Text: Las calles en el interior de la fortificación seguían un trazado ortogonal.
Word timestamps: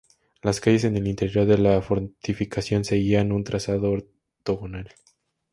Las 0.41 0.59
calles 0.61 0.83
en 0.85 0.97
el 0.97 1.05
interior 1.07 1.45
de 1.45 1.59
la 1.59 1.79
fortificación 1.83 2.83
seguían 2.83 3.31
un 3.31 3.43
trazado 3.43 3.91
ortogonal. 3.91 4.91